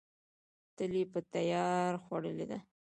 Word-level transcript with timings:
تل 0.75 0.93
یې 0.99 1.03
په 1.11 1.19
تیار 1.33 1.91
خوړلې 2.03 2.45
ده. 2.51 2.59